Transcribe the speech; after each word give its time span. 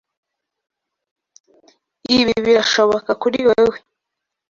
Ibi 2.17 2.33
birashoboka 2.45 3.11
kuri 3.21 3.39
wewe. 3.49 3.77